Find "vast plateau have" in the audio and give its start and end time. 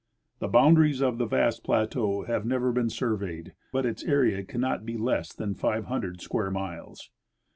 1.27-2.43